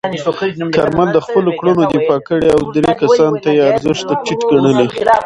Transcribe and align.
کارمل 0.75 1.07
د 1.13 1.19
خپلو 1.25 1.49
کړنو 1.59 1.83
دفاع 1.93 2.19
کړې 2.27 2.47
او 2.55 2.61
درې 2.75 2.91
کسانو 3.01 3.37
ته 3.43 3.49
یې 3.57 3.63
ارزښت 3.71 4.07
ټیټ 4.25 4.39
ګڼلی. 4.49 4.87